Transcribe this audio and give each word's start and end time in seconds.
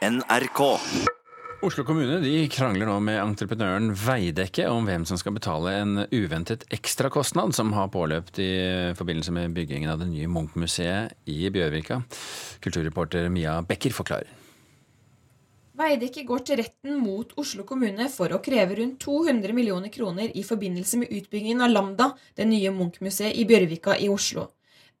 NRK. 0.00 0.80
Oslo 1.60 1.82
kommune 1.84 2.22
de 2.22 2.46
krangler 2.48 2.88
nå 2.88 2.94
med 3.04 3.18
entreprenøren 3.20 3.90
Veidekke 3.92 4.64
om 4.72 4.86
hvem 4.88 5.02
som 5.04 5.18
skal 5.20 5.34
betale 5.36 5.74
en 5.76 6.04
uventet 6.08 6.62
ekstrakostnad 6.72 7.52
som 7.52 7.74
har 7.76 7.90
påløpt 7.92 8.38
i 8.40 8.48
forbindelse 8.96 9.34
med 9.36 9.52
byggingen 9.52 9.90
av 9.92 9.98
det 10.00 10.06
nye 10.08 10.28
Munch-museet 10.32 11.28
i 11.28 11.50
Bjørvika. 11.52 11.98
Kulturreporter 12.64 13.28
Mia 13.28 13.58
Becker 13.60 13.92
forklarer. 13.92 14.30
Veidekke 15.76 16.24
går 16.30 16.46
til 16.48 16.62
retten 16.62 16.96
mot 17.02 17.34
Oslo 17.40 17.66
kommune 17.68 18.06
for 18.14 18.32
å 18.32 18.40
kreve 18.40 18.78
rundt 18.78 19.04
200 19.04 19.52
millioner 19.52 19.92
kroner 19.92 20.32
i 20.32 20.46
forbindelse 20.48 21.02
med 21.02 21.12
utbyggingen 21.18 21.60
av 21.66 21.74
Lambda, 21.74 22.06
det 22.40 22.46
nye 22.48 22.72
Munch-museet 22.72 23.36
i 23.36 23.44
Bjørvika 23.44 23.98
i 24.00 24.08
Oslo. 24.08 24.46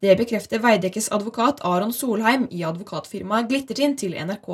Det 0.04 0.12
bekrefter 0.20 0.60
Veidekkes 0.60 1.08
advokat 1.16 1.64
Aron 1.64 1.96
Solheim 1.96 2.44
i 2.52 2.60
advokatfirmaet 2.68 3.48
Glittertind 3.48 3.96
til 4.04 4.18
NRK. 4.20 4.52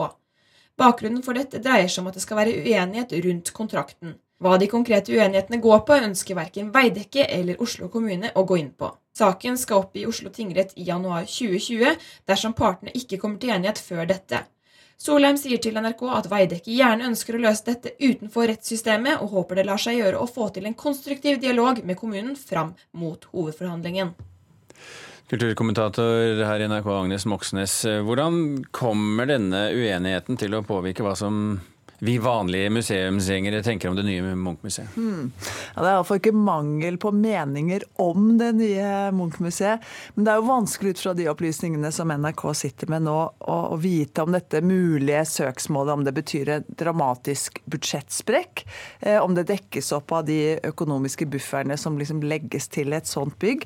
Bakgrunnen 0.77 1.23
for 1.25 1.39
dette 1.39 1.63
dreier 1.65 1.89
seg 1.89 2.03
om 2.03 2.11
at 2.11 2.19
det 2.19 2.23
skal 2.25 2.41
være 2.41 2.57
uenighet 2.61 3.15
rundt 3.25 3.53
kontrakten. 3.57 4.19
Hva 4.45 4.59
de 4.61 4.67
konkrete 4.69 5.15
uenighetene 5.15 5.63
går 5.65 5.79
på, 5.89 5.97
ønsker 6.09 6.37
verken 6.37 6.69
Veidekke 6.75 7.25
eller 7.33 7.63
Oslo 7.65 7.89
kommune 7.89 8.35
å 8.37 8.45
gå 8.45 8.59
inn 8.61 8.75
på. 8.77 8.91
Saken 9.17 9.57
skal 9.57 9.87
opp 9.87 9.97
i 9.97 10.05
Oslo 10.05 10.29
tingrett 10.29 10.75
i 10.77 10.85
januar 10.91 11.25
2020 11.25 11.97
dersom 12.29 12.53
partene 12.59 12.93
ikke 12.93 13.17
kommer 13.23 13.41
til 13.41 13.55
enighet 13.57 13.81
før 13.81 14.05
dette. 14.11 14.43
Solheim 15.01 15.41
sier 15.41 15.61
til 15.61 15.77
NRK 15.81 16.05
at 16.19 16.29
Veidekke 16.29 16.73
gjerne 16.73 17.09
ønsker 17.09 17.37
å 17.37 17.41
løse 17.41 17.65
dette 17.65 17.95
utenfor 17.97 18.49
rettssystemet, 18.53 19.21
og 19.21 19.33
håper 19.33 19.61
det 19.61 19.67
lar 19.69 19.81
seg 19.81 20.03
gjøre 20.03 20.21
å 20.21 20.29
få 20.29 20.51
til 20.53 20.69
en 20.69 20.77
konstruktiv 20.77 21.41
dialog 21.41 21.81
med 21.85 21.97
kommunen 22.01 22.37
fram 22.37 22.75
mot 22.93 23.25
hovedforhandlingen. 23.33 24.13
Kulturkommentator 25.27 26.39
her 26.47 26.63
i 26.63 26.67
NRK, 26.71 26.87
Agnes 26.87 27.25
Moxnes. 27.27 27.73
Hvordan 28.07 28.63
kommer 28.71 29.27
denne 29.27 29.65
uenigheten 29.75 30.39
til 30.39 30.55
å 30.55 30.63
påvirke 30.63 31.03
hva 31.03 31.17
som 31.19 31.57
vi 31.99 32.19
vanlige 32.19 32.71
museumsgjengere 32.71 33.63
tenker 33.63 33.89
om 33.89 33.97
det 33.97 34.05
nye 34.05 34.35
Munch-museet? 34.37 34.89
Hmm. 34.97 35.31
Ja, 35.75 35.81
det 35.81 35.89
er 35.89 35.95
iallfall 35.95 36.21
ikke 36.21 36.33
mangel 36.37 36.99
på 37.01 37.13
meninger 37.17 37.87
om 38.03 38.35
det 38.41 38.51
nye 38.59 38.91
Munch-museet. 39.17 39.85
Men 40.15 40.27
det 40.27 40.33
er 40.33 40.41
jo 40.41 40.49
vanskelig 40.51 40.93
ut 40.93 41.03
fra 41.05 41.15
de 41.17 41.29
opplysningene 41.33 41.93
som 41.95 42.13
NRK 42.13 42.45
sitter 42.59 42.93
med 42.93 43.07
nå, 43.07 43.17
å, 43.39 43.59
å 43.73 43.79
vite 43.81 44.27
om 44.27 44.37
dette 44.37 44.61
mulige 44.65 45.25
søksmålet, 45.33 45.95
om 45.97 46.07
det 46.07 46.17
betyr 46.17 46.53
en 46.59 46.69
dramatisk 46.69 47.63
budsjettsprekk, 47.65 48.67
eh, 49.01 49.21
om 49.23 49.37
det 49.37 49.49
dekkes 49.49 49.93
opp 49.97 50.13
av 50.19 50.27
de 50.29 50.57
økonomiske 50.69 51.29
bufferne 51.33 51.79
som 51.81 51.97
liksom 51.97 52.21
legges 52.27 52.69
til 52.73 52.93
et 52.97 53.09
sånt 53.09 53.39
bygg, 53.41 53.65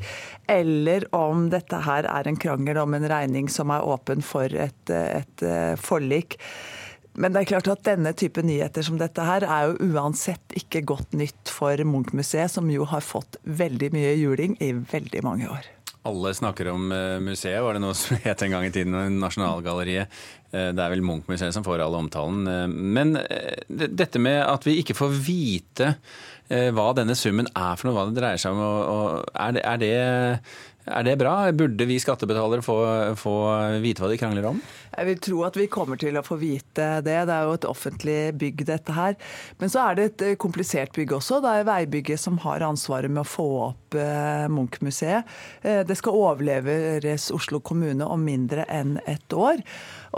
eller 0.50 1.08
om 1.16 1.48
dette 1.50 1.82
her 1.86 2.06
er 2.06 2.30
en 2.30 2.38
krangel 2.38 2.78
om 2.84 2.94
en 2.94 3.10
regning 3.10 3.50
som 3.50 3.74
er 3.74 3.86
åpen 3.86 4.22
for 4.22 4.46
et, 4.54 4.94
et, 4.94 5.34
et 5.42 5.80
forlik. 5.82 6.38
Men 7.20 7.34
det 7.34 7.42
er 7.42 7.50
klart 7.50 7.68
at 7.68 7.84
denne 7.84 8.14
type 8.16 8.42
nyheter 8.44 8.84
som 8.86 8.96
dette 9.00 9.24
her 9.24 9.44
er 9.44 9.68
jo 9.68 9.90
uansett 9.92 10.56
ikke 10.56 10.80
godt 10.88 11.12
nytt 11.18 11.52
for 11.52 11.76
Munch-museet, 11.84 12.52
som 12.54 12.70
jo 12.72 12.86
har 12.88 13.04
fått 13.04 13.36
veldig 13.44 13.90
mye 13.92 14.14
juling 14.16 14.56
i 14.64 14.72
veldig 14.72 15.22
mange 15.26 15.50
år. 15.52 15.68
Alle 16.08 16.32
snakker 16.32 16.70
om 16.72 16.88
eh, 16.96 17.18
museet, 17.20 17.60
var 17.60 17.76
det 17.76 17.82
noe 17.84 17.96
som 17.98 18.16
het 18.24 18.44
en 18.46 18.54
gang 18.54 18.64
i 18.64 18.72
tiden. 18.72 18.96
Nasjonalgalleriet. 19.20 20.20
Eh, 20.48 20.70
det 20.72 20.80
er 20.80 20.94
vel 20.94 21.04
Munch-museet 21.04 21.52
som 21.52 21.66
får 21.66 21.84
all 21.84 21.98
omtalen. 21.98 22.48
Eh, 22.48 22.66
men 22.72 23.18
dette 23.68 24.22
med 24.22 24.40
at 24.46 24.64
vi 24.64 24.78
ikke 24.80 24.96
får 24.96 25.16
vite 25.20 25.94
hva 26.50 26.88
denne 26.98 27.14
summen 27.14 27.46
er 27.54 27.76
for 27.78 27.86
noe, 27.86 27.94
hva 27.94 28.04
det 28.08 28.16
dreier 28.16 28.40
seg 28.42 28.56
om, 28.58 29.20
er 29.38 29.52
det, 29.54 29.60
er 29.62 29.76
det 29.78 29.90
er 30.88 31.04
det 31.04 31.16
bra? 31.20 31.34
Burde 31.52 31.86
vi 31.88 31.98
skattebetalere 32.00 32.64
få, 32.64 32.76
få, 33.20 33.34
vite 33.82 34.02
hva 34.02 34.08
de 34.10 34.18
krangler 34.20 34.48
om? 34.48 34.60
Jeg 34.90 35.06
vil 35.06 35.20
tro 35.22 35.42
at 35.46 35.56
vi 35.58 35.68
kommer 35.70 36.00
til 36.00 36.16
å 36.18 36.24
få 36.24 36.38
vite 36.40 36.86
det. 37.04 37.18
Det 37.28 37.34
er 37.34 37.46
jo 37.46 37.54
et 37.58 37.68
offentlig 37.68 38.18
bygg, 38.40 38.64
dette 38.68 38.96
her. 38.96 39.16
Men 39.60 39.72
så 39.72 39.84
er 39.84 39.98
det 39.98 40.06
et 40.08 40.24
eh, 40.26 40.38
komplisert 40.40 40.94
bygg 40.96 41.14
også. 41.20 41.40
Det 41.44 41.52
er 41.52 41.68
veibygget 41.68 42.22
som 42.22 42.40
har 42.44 42.64
ansvaret 42.66 43.12
med 43.12 43.22
å 43.22 43.28
få 43.28 43.48
opp 43.68 43.98
eh, 43.98 44.48
Munch-museet. 44.50 45.28
Eh, 45.62 45.82
det 45.86 45.98
skal 46.00 46.18
overleveres 46.18 47.30
Oslo 47.36 47.62
kommune 47.64 48.06
om 48.08 48.24
mindre 48.26 48.66
enn 48.72 48.98
et 49.10 49.36
år. 49.36 49.62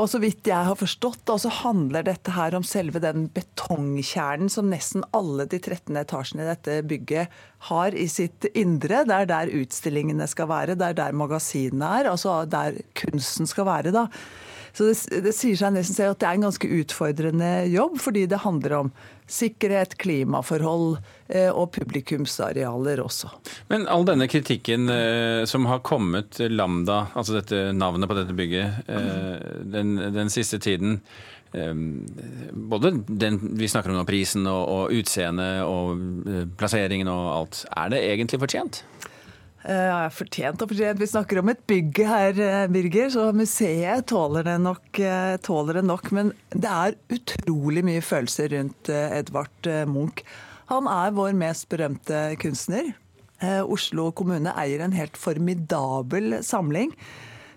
Og 0.00 0.08
så 0.08 0.22
vidt 0.22 0.48
jeg 0.48 0.68
har 0.68 0.78
forstått, 0.78 1.28
så 1.42 1.50
handler 1.62 2.06
dette 2.06 2.32
her 2.32 2.54
om 2.56 2.64
selve 2.64 3.02
den 3.02 3.26
betongkjernen 3.34 4.48
som 4.52 4.70
nesten 4.72 5.04
alle 5.12 5.44
de 5.50 5.60
13 5.60 5.98
etasjene 6.00 6.46
i 6.46 6.48
dette 6.48 6.78
bygget 6.88 7.42
har 7.68 7.94
i 7.94 8.08
sitt 8.10 8.46
indre. 8.58 9.02
Det 9.06 9.18
er 9.18 9.28
der 9.28 9.52
utstillingene 9.60 10.26
skal 10.30 10.48
være, 10.48 10.51
det 10.72 10.88
er 10.88 10.98
der 10.98 11.18
magasinene 11.18 11.90
er, 12.00 12.12
altså 12.12 12.42
der 12.50 12.80
kunsten 12.98 13.50
skal 13.50 13.68
være. 13.68 13.94
da. 13.94 14.06
Så 14.72 14.88
det, 14.88 15.22
det 15.26 15.34
sier 15.36 15.58
seg 15.58 15.74
nesten 15.74 15.96
selv 15.96 16.14
at 16.14 16.22
det 16.22 16.28
er 16.28 16.38
en 16.38 16.46
ganske 16.46 16.68
utfordrende 16.80 17.50
jobb, 17.68 17.98
fordi 18.00 18.24
det 18.30 18.40
handler 18.44 18.78
om 18.78 18.92
sikkerhet, 19.32 19.96
klimaforhold 20.00 20.96
eh, 21.28 21.50
og 21.50 21.70
publikumsarealer 21.76 23.02
også. 23.04 23.30
Men 23.72 23.84
all 23.90 24.06
denne 24.08 24.28
kritikken 24.32 24.88
eh, 24.92 25.42
som 25.48 25.68
har 25.70 25.84
kommet 25.84 26.40
Lambda, 26.52 27.06
altså 27.12 27.38
dette 27.38 27.68
navnet 27.76 28.08
på 28.10 28.16
dette 28.16 28.36
bygget, 28.36 28.82
eh, 28.88 29.36
den, 29.76 29.96
den 30.16 30.32
siste 30.32 30.60
tiden 30.62 31.00
både 31.52 32.94
den 33.04 33.34
vi 33.60 33.66
snakker 33.68 33.92
om 33.92 33.98
nå, 33.98 34.06
prisen 34.08 34.46
og, 34.48 34.62
og 34.72 34.94
utseendet 34.96 35.58
og 35.68 35.98
plasseringen 36.56 37.10
og 37.12 37.26
alt. 37.34 37.58
Er 37.76 37.92
det 37.92 37.98
egentlig 38.06 38.40
fortjent? 38.40 38.78
Ja, 39.62 40.08
fortjent 40.10 40.62
og 40.64 40.72
fortjent. 40.72 40.98
Vi 40.98 41.06
snakker 41.06 41.38
om 41.38 41.50
et 41.52 41.60
bygg 41.70 42.00
her, 42.02 42.34
eh, 42.34 42.66
Birger, 42.66 43.10
så 43.14 43.28
museet 43.30 44.08
tåler 44.10 44.42
det, 44.42 44.58
nok, 44.60 44.98
eh, 44.98 45.36
tåler 45.38 45.74
det 45.74 45.84
nok. 45.86 46.10
Men 46.10 46.32
det 46.50 46.66
er 46.66 46.96
utrolig 47.08 47.84
mye 47.84 48.02
følelser 48.02 48.50
rundt 48.50 48.88
eh, 48.88 49.18
Edvard 49.20 49.68
Munch. 49.86 50.24
Han 50.66 50.88
er 50.90 51.14
vår 51.14 51.32
mest 51.38 51.68
berømte 51.68 52.36
kunstner. 52.38 52.94
Oslo 53.42 54.12
kommune 54.12 54.52
eier 54.54 54.80
en 54.80 54.92
helt 54.94 55.16
formidabel 55.18 56.44
samling. 56.46 56.92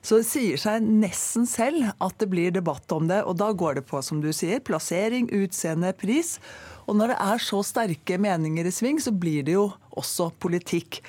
Så 0.02 0.18
det 0.18 0.26
sier 0.26 0.58
seg 0.58 0.82
nesten 0.82 1.46
selv 1.46 1.92
at 2.02 2.18
det 2.22 2.28
blir 2.30 2.52
debatt 2.54 2.90
om 2.92 3.08
det. 3.08 3.24
Og 3.26 3.38
da 3.38 3.52
går 3.54 3.80
det 3.80 3.86
på, 3.86 4.02
som 4.02 4.20
du 4.22 4.32
sier, 4.34 4.60
plassering, 4.60 5.30
utseende, 5.30 5.94
pris. 5.94 6.40
Og 6.86 6.98
når 6.98 7.14
det 7.14 7.20
er 7.22 7.42
så 7.42 7.62
sterke 7.66 8.18
meninger 8.22 8.66
i 8.66 8.74
sving, 8.74 9.00
så 9.02 9.14
blir 9.14 9.46
det 9.46 9.56
jo 9.58 9.72
også 9.98 10.32
politikk. 10.42 11.02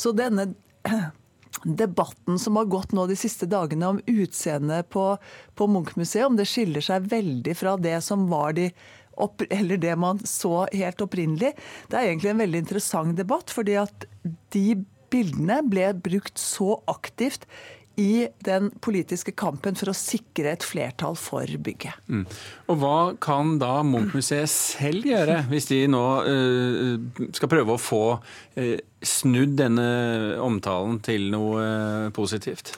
Så 0.00 0.14
denne 0.16 0.52
debatten 1.64 2.38
som 2.40 2.56
har 2.56 2.70
gått 2.72 2.94
nå 2.96 3.04
de 3.10 3.18
siste 3.18 3.48
dagene 3.50 3.92
om 3.94 4.00
utseendet 4.08 4.88
på, 4.94 5.04
på 5.58 5.68
Munch-museet, 5.68 6.26
om 6.28 6.38
det 6.38 6.48
skiller 6.48 6.84
seg 6.84 7.10
veldig 7.10 7.56
fra 7.58 7.76
det 7.80 7.98
som 8.06 8.28
var 8.30 8.56
de 8.56 8.70
opp, 9.20 9.44
eller 9.58 9.80
det 9.80 9.96
man 10.00 10.22
så 10.24 10.64
helt 10.72 11.04
opprinnelig, 11.04 11.52
det 11.90 11.98
er 11.98 12.08
egentlig 12.08 12.32
en 12.32 12.44
veldig 12.44 12.64
interessant 12.64 13.18
debatt. 13.18 13.52
fordi 13.52 13.76
at 13.82 14.08
de 14.54 14.80
bildene 15.10 15.58
ble 15.66 15.90
brukt 15.98 16.38
så 16.38 16.76
aktivt 16.90 17.48
i 18.00 18.28
den 18.46 18.70
politiske 18.82 19.34
kampen 19.36 19.76
for 19.78 19.92
å 19.92 19.96
sikre 19.96 20.54
et 20.54 20.64
flertall 20.66 21.18
for 21.20 21.44
bygget. 21.60 22.00
Mm. 22.08 22.24
Og 22.72 22.80
Hva 22.80 22.96
kan 23.22 23.58
da 23.60 23.80
Munch-museet 23.86 24.50
selv 24.52 25.08
gjøre, 25.10 25.42
hvis 25.50 25.68
de 25.70 25.82
nå 25.90 26.04
uh, 26.24 27.28
skal 27.36 27.52
prøve 27.52 27.76
å 27.76 27.82
få 27.82 28.04
uh, 28.16 28.74
snudd 29.04 29.58
denne 29.60 29.86
omtalen 30.40 31.00
til 31.04 31.28
noe 31.34 31.60
uh, 31.60 32.10
positivt? 32.16 32.74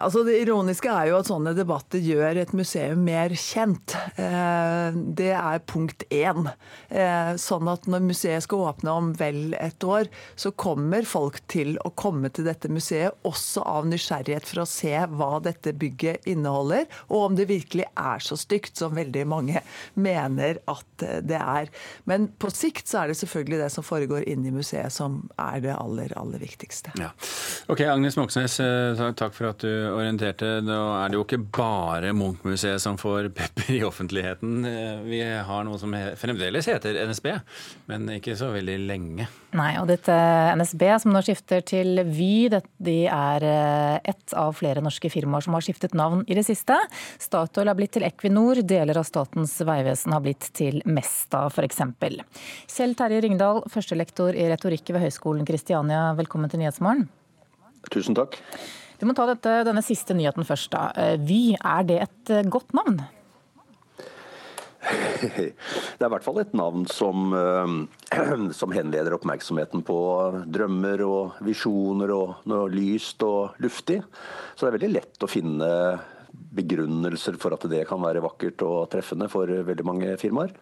Altså 0.00 0.22
Det 0.24 0.38
ironiske 0.40 0.88
er 0.88 1.10
jo 1.10 1.18
at 1.18 1.28
sånne 1.28 1.52
debatter 1.56 2.00
gjør 2.00 2.38
et 2.40 2.52
museum 2.56 3.02
mer 3.04 3.34
kjent. 3.36 3.92
Eh, 4.16 4.96
det 5.18 5.32
er 5.36 5.64
punkt 5.68 6.06
én. 6.08 6.48
Eh, 6.88 7.32
sånn 7.40 7.68
at 7.68 7.88
når 7.90 8.06
museet 8.06 8.46
skal 8.46 8.64
åpne 8.70 8.94
om 8.94 9.10
vel 9.18 9.56
et 9.60 9.84
år, 9.84 10.08
så 10.34 10.52
kommer 10.56 11.04
folk 11.08 11.42
til 11.52 11.74
å 11.84 11.92
komme 11.98 12.30
til 12.32 12.48
dette 12.48 12.70
museet 12.72 13.12
også 13.28 13.66
av 13.68 13.88
nysgjerrighet 13.90 14.48
for 14.48 14.62
å 14.64 14.68
se 14.68 14.94
hva 15.12 15.42
dette 15.44 15.74
bygget 15.76 16.24
inneholder, 16.30 16.88
og 17.10 17.26
om 17.26 17.36
det 17.36 17.50
virkelig 17.50 17.84
er 17.92 18.24
så 18.24 18.38
stygt 18.40 18.80
som 18.80 18.96
veldig 18.96 19.26
mange 19.28 19.60
mener 19.94 20.62
at 20.72 21.06
det 21.26 21.40
er. 21.40 21.68
Men 22.08 22.30
på 22.40 22.48
sikt 22.54 22.88
så 22.88 23.02
er 23.02 23.12
det 23.12 23.18
selvfølgelig 23.20 23.60
det 23.64 23.70
som 23.74 23.84
foregår 23.84 24.24
inne 24.30 24.48
i 24.48 24.56
museet 24.56 24.92
som 24.94 25.20
er 25.36 25.60
det 25.64 25.76
aller, 25.76 26.16
aller 26.16 26.40
viktigste. 26.42 26.94
Ja. 27.00 27.12
Ok, 27.72 27.84
Agnes 27.84 28.16
Moxnes, 28.16 28.58
eh, 28.62 29.04
takk 29.18 29.36
for 29.36 29.52
at 29.52 29.60
du 29.62 29.81
orienterte. 29.90 30.60
da 30.64 30.78
er 31.02 31.12
det 31.12 31.18
jo 31.18 31.24
ikke 31.26 31.42
bare 31.58 32.12
Munch-museet 32.16 32.82
som 32.82 32.98
får 33.00 33.30
pepper 33.36 33.70
i 33.76 33.82
offentligheten. 33.86 34.66
Vi 35.06 35.22
har 35.22 35.64
noe 35.66 35.80
som 35.80 35.94
fremdeles 36.18 36.68
heter 36.70 36.98
NSB, 37.08 37.30
men 37.90 38.10
ikke 38.18 38.36
så 38.38 38.52
veldig 38.54 38.78
lenge. 38.86 39.28
Nei, 39.52 39.74
og 39.76 39.88
dette 39.90 40.14
NSB 40.56 40.82
som 41.02 41.12
nå 41.12 41.20
skifter 41.24 41.60
til 41.66 42.00
Vy, 42.08 42.48
de 42.48 42.96
er 43.04 43.44
eh, 43.44 43.98
ett 44.12 44.32
av 44.38 44.54
flere 44.56 44.80
norske 44.84 45.10
firmaer 45.12 45.44
som 45.44 45.56
har 45.56 45.64
skiftet 45.64 45.96
navn 45.98 46.22
i 46.24 46.36
det 46.38 46.46
siste. 46.46 46.78
Statoil 47.20 47.68
har 47.68 47.76
blitt 47.76 47.92
til 47.98 48.06
Equinor, 48.08 48.62
deler 48.64 49.00
av 49.00 49.04
Statens 49.08 49.58
vegvesen 49.60 50.16
har 50.16 50.24
blitt 50.24 50.48
til 50.56 50.80
Mesta 50.88 51.44
f.eks. 51.50 51.82
Kjell 52.72 52.96
Terje 52.96 53.20
Ringdal, 53.26 53.64
førstelektor 53.72 54.38
i 54.38 54.48
retorikk 54.52 54.94
ved 54.94 55.04
Høgskolen 55.04 55.48
Kristiania, 55.48 56.10
velkommen 56.16 56.52
til 56.52 56.64
Nyhetsmorgen. 56.64 57.10
Tusen 57.92 58.16
takk. 58.16 58.38
Vi 59.02 59.08
må 59.10 59.16
ta 59.18 59.24
dette, 59.26 59.64
denne 59.66 59.82
siste 59.82 60.14
nyheten 60.14 60.46
først. 60.46 60.70
da. 60.70 60.92
Eh, 60.94 61.16
Vy, 61.18 61.56
er 61.58 61.82
det 61.88 61.98
et 62.04 62.30
eh, 62.30 62.46
godt 62.46 62.70
navn? 62.78 63.00
Det 65.22 66.02
er 66.02 66.08
i 66.08 66.10
hvert 66.10 66.24
fall 66.26 66.40
et 66.42 66.54
navn 66.58 66.86
som, 66.90 67.34
som 68.60 68.72
henleder 68.74 69.14
oppmerksomheten 69.14 69.84
på 69.86 69.98
drømmer 70.50 71.02
og 71.06 71.42
visjoner 71.46 72.10
og 72.14 72.46
noe 72.50 72.70
lyst 72.70 73.22
og 73.26 73.58
luftig. 73.62 74.00
Så 74.54 74.64
det 74.64 74.70
er 74.70 74.76
veldig 74.78 74.92
lett 74.96 75.22
å 75.26 75.30
finne 75.30 75.68
begrunnelser 76.32 77.38
for 77.42 77.54
at 77.54 77.66
det 77.70 77.84
kan 77.88 78.02
være 78.02 78.22
vakkert 78.24 78.62
og 78.66 78.90
treffende 78.92 79.30
for 79.30 79.50
veldig 79.50 79.86
mange 79.86 80.14
firmaer. 80.20 80.54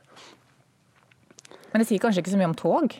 Men 1.73 1.83
det 1.83 1.89
sier 1.89 2.03
kanskje 2.03 2.25
ikke 2.25 2.35
så 2.35 2.41
mye 2.41 2.51
om 2.51 2.59
tog? 2.59 2.97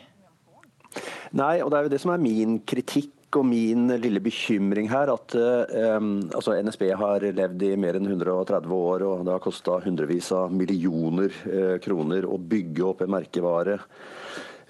Nei, 1.37 1.55
og 1.63 1.71
det 1.71 1.79
er 1.79 1.87
jo 1.87 1.93
det 1.93 2.01
som 2.03 2.13
er 2.13 2.23
min 2.23 2.59
kritikk 2.67 3.13
og 3.39 3.45
min 3.47 3.89
lille 4.01 4.21
bekymring 4.23 4.89
her 4.91 5.11
at 5.13 5.35
um, 5.35 6.13
altså 6.35 6.55
NSB 6.59 6.87
har 6.99 7.25
levd 7.37 7.65
i 7.67 7.75
mer 7.79 7.97
enn 7.97 8.09
130 8.09 8.73
år, 8.75 9.05
og 9.07 9.25
det 9.27 9.35
har 9.35 9.43
kosta 9.43 9.77
hundrevis 9.83 10.31
av 10.35 10.53
millioner 10.55 11.33
uh, 11.45 11.77
kroner 11.83 12.27
å 12.27 12.39
bygge 12.39 12.87
opp 12.87 13.05
en 13.05 13.13
merkevare. 13.15 13.77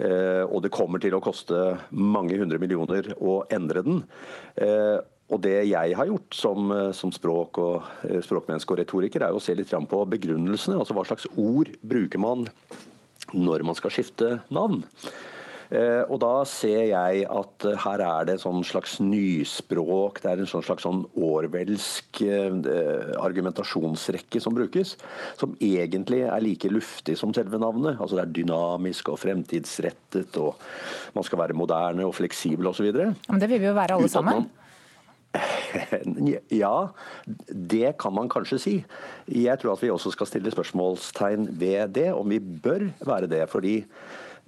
Uh, 0.02 0.44
og 0.48 0.62
det 0.66 0.74
kommer 0.74 1.02
til 1.02 1.16
å 1.18 1.24
koste 1.24 1.58
mange 1.94 2.38
hundre 2.40 2.62
millioner 2.62 3.12
å 3.20 3.42
endre 3.54 3.86
den. 3.88 4.04
Uh, 4.60 5.00
og 5.32 5.40
Det 5.46 5.62
jeg 5.64 5.96
har 5.96 6.10
gjort 6.10 6.36
som, 6.36 6.72
som 6.92 7.12
språk 7.16 7.56
og, 7.64 7.86
språkmenneske 8.26 8.74
og 8.74 8.82
retoriker, 8.82 9.24
er 9.24 9.32
å 9.32 9.40
se 9.40 9.56
litt 9.56 9.72
på 9.72 10.02
begrunnelsene. 10.12 10.76
altså 10.76 10.98
Hva 10.98 11.06
slags 11.08 11.30
ord 11.40 11.72
bruker 11.80 12.20
man 12.20 12.50
når 13.32 13.64
man 13.64 13.78
skal 13.80 13.94
skifte 13.96 14.42
navn. 14.52 14.82
Eh, 15.72 16.04
og 16.12 16.20
Da 16.20 16.44
ser 16.50 16.84
jeg 16.90 17.24
at 17.32 17.66
eh, 17.68 17.78
her 17.86 18.04
er 18.04 18.28
det 18.28 18.36
en 18.36 18.44
sånn 18.44 18.64
slags 18.68 18.98
nyspråk, 19.00 20.20
det 20.20 20.34
er 20.34 20.42
en 20.44 20.50
sånn 20.50 20.66
slags 20.68 20.84
sånn 20.84 21.06
årvelsk 21.16 22.22
eh, 22.28 22.58
argumentasjonsrekke 23.22 24.42
som 24.44 24.58
brukes, 24.58 24.98
som 25.40 25.56
egentlig 25.64 26.26
er 26.28 26.44
like 26.44 26.72
luftig 26.72 27.16
som 27.20 27.32
selve 27.36 27.62
navnet. 27.62 27.96
Altså 28.00 28.20
Det 28.20 28.26
er 28.26 28.34
dynamisk 28.42 29.14
og 29.14 29.22
fremtidsrettet, 29.24 30.36
og 30.44 30.60
man 31.16 31.28
skal 31.28 31.46
være 31.46 31.56
moderne 31.56 32.08
og 32.08 32.18
fleksibel 32.20 32.68
osv. 32.74 32.92
Men 32.92 33.40
det 33.40 33.48
vil 33.48 33.64
vi 33.64 33.72
jo 33.72 33.78
være 33.78 34.00
alle 34.00 34.12
sammen. 34.12 34.50
Ja, 36.52 36.92
det 37.48 37.94
kan 38.02 38.12
man 38.12 38.28
kanskje 38.28 38.58
si. 38.60 38.74
Jeg 39.32 39.62
tror 39.62 39.78
at 39.78 39.84
vi 39.86 39.92
også 39.94 40.12
skal 40.12 40.28
stille 40.28 40.52
spørsmålstegn 40.52 41.46
ved 41.56 41.94
det, 41.96 42.10
om 42.12 42.28
vi 42.28 42.42
bør 42.42 42.90
være 43.08 43.30
det. 43.32 43.46
fordi 43.48 43.86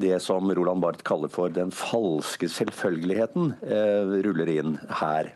det 0.02 0.18
som 0.24 0.50
Roland 0.52 0.82
Barth 0.82 1.04
kaller 1.06 1.32
for 1.32 1.54
den 1.54 1.72
falske 1.76 2.50
selvfølgeligheten, 2.50 3.54
eh, 3.62 4.14
ruller 4.26 4.50
inn 4.50 4.78
her. 5.02 5.34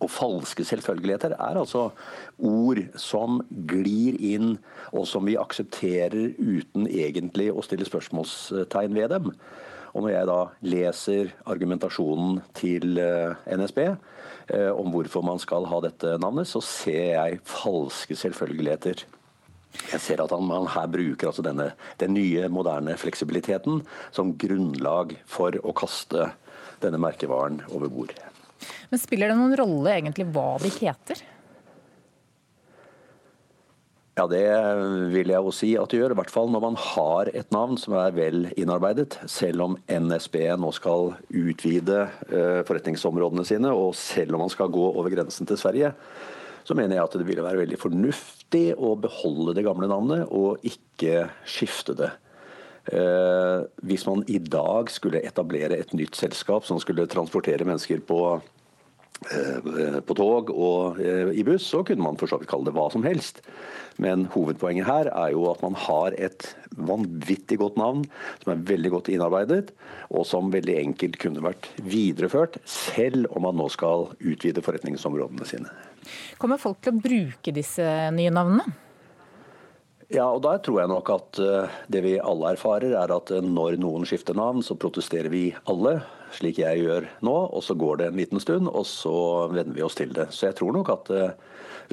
Og 0.00 0.10
falske 0.12 0.64
selvfølgeligheter 0.64 1.36
er 1.38 1.56
altså 1.56 1.90
ord 2.38 2.82
som 3.00 3.40
glir 3.68 4.18
inn, 4.20 4.58
og 4.92 5.06
som 5.08 5.24
vi 5.24 5.38
aksepterer 5.40 6.34
uten 6.36 6.88
egentlig 6.88 7.48
å 7.52 7.64
stille 7.64 7.88
spørsmålstegn 7.88 8.96
ved 8.96 9.14
dem. 9.14 9.32
Og 9.96 10.04
når 10.04 10.12
jeg 10.12 10.28
da 10.28 10.40
leser 10.60 11.30
argumentasjonen 11.48 12.42
til 12.56 12.98
eh, 13.00 13.32
NSB 13.48 13.78
eh, 13.86 14.68
om 14.68 14.92
hvorfor 14.92 15.24
man 15.24 15.40
skal 15.40 15.64
ha 15.70 15.80
dette 15.80 16.18
navnet, 16.20 16.48
så 16.50 16.60
ser 16.60 17.14
jeg 17.14 17.40
falske 17.48 18.18
selvfølgeligheter. 18.18 19.06
Jeg 19.92 20.02
ser 20.02 20.22
at 20.24 20.32
han, 20.34 20.48
han 20.50 20.68
her 20.72 20.88
bruker 20.90 21.30
altså 21.30 21.44
denne, 21.46 21.70
den 22.00 22.14
nye, 22.16 22.48
moderne 22.52 22.96
fleksibiliteten 23.00 23.82
som 24.14 24.34
grunnlag 24.40 25.16
for 25.30 25.56
å 25.62 25.74
kaste 25.76 26.30
denne 26.82 27.00
merkevaren 27.00 27.62
over 27.70 27.92
bord. 27.92 28.12
Men 28.90 29.00
Spiller 29.00 29.32
det 29.32 29.38
noen 29.38 29.56
rolle 29.58 29.96
egentlig 29.96 30.28
hva 30.34 30.54
de 30.62 30.72
heter? 30.78 31.24
Ja, 34.16 34.24
Det 34.24 34.46
vil 35.12 35.28
jeg 35.28 35.44
jo 35.44 35.50
si 35.52 35.74
at 35.76 35.92
det 35.92 35.98
gjør. 35.98 36.14
I 36.14 36.16
hvert 36.22 36.32
fall 36.32 36.48
når 36.48 36.62
man 36.64 36.78
har 36.80 37.28
et 37.36 37.50
navn 37.52 37.76
som 37.76 37.98
er 38.00 38.14
vel 38.16 38.46
innarbeidet. 38.56 39.18
Selv 39.28 39.66
om 39.66 39.74
NSB 39.92 40.38
nå 40.56 40.70
skal 40.72 41.12
utvide 41.28 42.06
eh, 42.30 42.62
forretningsområdene 42.64 43.44
sine, 43.44 43.74
og 43.76 43.92
selv 44.00 44.38
om 44.38 44.46
man 44.46 44.52
skal 44.54 44.72
gå 44.72 44.86
over 44.88 45.12
grensen 45.12 45.48
til 45.48 45.60
Sverige, 45.60 45.92
så 46.66 46.74
mener 46.74 46.98
jeg 46.98 47.06
at 47.06 47.16
det 47.20 47.26
ville 47.28 47.44
være 47.44 47.62
veldig 47.62 47.78
fornuftig 47.78 48.66
å 48.74 48.96
beholde 48.98 49.54
det 49.54 49.66
gamle 49.66 49.86
navnet 49.90 50.26
og 50.34 50.64
ikke 50.66 51.28
skifte 51.46 51.94
det. 51.98 52.10
Eh, 52.86 53.62
hvis 53.86 54.06
man 54.06 54.24
i 54.30 54.38
dag 54.42 54.90
skulle 54.94 55.22
etablere 55.26 55.78
et 55.78 55.94
nytt 55.94 56.18
selskap 56.18 56.66
som 56.66 56.78
skulle 56.82 57.06
transportere 57.10 57.66
mennesker 57.66 58.02
på, 58.06 58.20
på 60.06 60.16
tog 60.18 60.50
og 60.52 61.00
eh, 61.00 61.32
i 61.34 61.44
buss, 61.46 61.66
så 61.72 61.82
kunne 61.86 62.04
man 62.04 62.18
for 62.20 62.30
så 62.30 62.38
vidt 62.40 62.50
kalle 62.50 62.68
det 62.68 62.76
hva 62.76 62.86
som 62.92 63.06
helst. 63.06 63.40
Men 64.02 64.26
hovedpoenget 64.34 64.86
her 64.88 65.08
er 65.08 65.32
jo 65.32 65.46
at 65.50 65.62
man 65.64 65.76
har 65.86 66.16
et 66.20 66.50
vanvittig 66.76 67.58
godt 67.62 67.78
navn, 67.80 68.04
som 68.42 68.52
er 68.52 68.64
veldig 68.68 68.92
godt 68.92 69.10
innarbeidet, 69.14 69.72
og 70.12 70.26
som 70.28 70.52
veldig 70.52 70.76
enkelt 70.82 71.18
kunne 71.22 71.44
vært 71.44 71.70
videreført, 71.80 72.60
selv 72.68 73.30
om 73.32 73.46
man 73.48 73.56
nå 73.56 73.70
skal 73.72 74.10
utvide 74.20 74.64
forretningsområdene 74.64 75.48
sine. 75.48 75.72
Kommer 76.38 76.60
folk 76.60 76.82
til 76.84 76.94
å 76.94 77.00
bruke 77.08 77.54
disse 77.56 77.86
nye 78.14 78.34
navnene? 78.34 78.82
Ja, 80.12 80.28
og 80.28 80.44
der 80.44 80.60
tror 80.62 80.84
jeg 80.84 80.90
nok 80.92 81.08
at 81.10 81.38
eh, 81.42 81.78
det 81.90 82.04
vi 82.04 82.12
alle 82.22 82.52
erfarer, 82.54 82.92
er 82.94 83.10
at 83.10 83.32
eh, 83.34 83.42
når 83.42 83.80
noen 83.82 84.06
skifter 84.06 84.36
navn, 84.38 84.62
så 84.62 84.76
protesterer 84.78 85.32
vi 85.32 85.48
alle, 85.66 85.96
slik 86.36 86.60
jeg 86.62 86.84
gjør 86.84 87.08
nå. 87.26 87.34
Og 87.56 87.64
så 87.64 87.76
går 87.78 88.00
det 88.00 88.08
en 88.10 88.20
liten 88.20 88.42
stund, 88.42 88.70
og 88.70 88.86
så 88.88 89.16
venner 89.52 89.76
vi 89.76 89.84
oss 89.86 89.98
til 89.98 90.14
det. 90.16 90.28
Så 90.34 90.48
jeg 90.48 90.58
tror 90.58 90.76
nok 90.76 90.92
at 90.94 91.10
eh, 91.14 91.34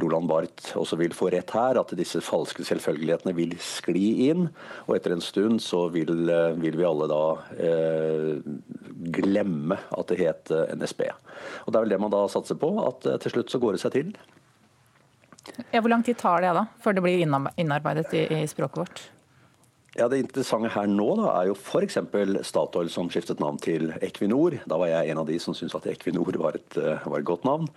Roland 0.01 0.29
Barth 0.29 0.73
også 0.79 0.97
vil 0.99 1.15
få 1.15 1.29
rett 1.33 1.53
her, 1.53 1.79
at 1.79 1.95
disse 1.97 2.21
falske 2.25 2.65
selvfølgelighetene 2.67 3.35
vil 3.37 3.55
skli 3.61 4.29
inn. 4.29 4.47
Og 4.87 4.97
etter 4.97 5.15
en 5.15 5.23
stund 5.23 5.61
så 5.63 5.85
vil, 5.93 6.13
vil 6.59 6.79
vi 6.79 6.87
alle 6.87 7.09
da 7.11 7.23
eh, 7.57 8.37
glemme 9.19 9.79
at 9.93 10.11
det 10.11 10.21
het 10.21 10.53
NSB. 10.77 11.07
Og 11.65 11.73
det 11.73 11.79
er 11.79 11.87
vel 11.87 11.95
det 11.95 12.01
man 12.03 12.13
da 12.13 12.25
satser 12.31 12.59
på, 12.59 12.75
at 12.85 13.05
til 13.25 13.37
slutt 13.37 13.53
så 13.53 13.61
går 13.61 13.77
det 13.77 13.83
seg 13.85 13.97
til. 13.97 14.15
Ja, 15.73 15.81
hvor 15.81 15.91
lang 15.91 16.03
tid 16.05 16.17
tar 16.19 16.41
det 16.43 16.53
da, 16.55 16.67
før 16.81 16.95
det 16.95 17.03
blir 17.03 17.19
innarbeidet 17.19 18.13
i, 18.15 18.23
i 18.39 18.47
språket 18.47 18.85
vårt? 18.85 19.03
Ja, 19.93 20.07
Det 20.09 20.23
interessante 20.23 20.71
her 20.73 20.87
nå 20.89 21.05
da, 21.19 21.27
er 21.37 21.51
jo 21.51 21.57
f.eks. 21.57 21.99
Statoil 22.49 22.89
som 22.89 23.11
skiftet 23.13 23.41
navn 23.43 23.59
til 23.61 23.91
Equinor. 24.01 24.55
Da 24.65 24.79
var 24.81 24.89
jeg 24.89 25.11
en 25.13 25.21
av 25.21 25.27
de 25.29 25.37
som 25.41 25.53
syntes 25.53 25.75
at 25.77 25.85
Equinor 25.91 26.33
var 26.41 26.57
et, 26.57 26.77
eh, 26.81 27.05
var 27.05 27.19
et 27.19 27.27
godt 27.29 27.45
navn. 27.45 27.69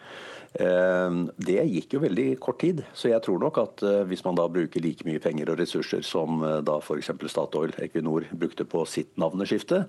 Eh, 0.56 1.17
det 1.37 1.64
gikk 1.69 1.97
jo 1.97 2.00
veldig 2.00 2.26
kort 2.41 2.62
tid, 2.62 2.81
så 2.97 3.11
jeg 3.11 3.20
tror 3.26 3.43
nok 3.43 3.58
at 3.61 3.82
eh, 3.85 4.05
hvis 4.08 4.23
man 4.25 4.38
da 4.38 4.47
bruker 4.49 4.81
like 4.81 5.05
mye 5.05 5.20
penger 5.20 5.50
og 5.53 5.61
ressurser 5.61 6.05
som 6.06 6.41
da 6.64 6.79
f.eks. 6.81 7.13
Statoil 7.29 7.75
Equinor 7.84 8.25
brukte 8.32 8.65
på 8.65 8.86
sitt 8.89 9.13
navneskifte, 9.20 9.84